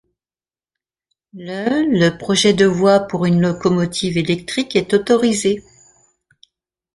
[1.33, 5.63] Le le projet de voie pour une locomotive électrique est autorisé.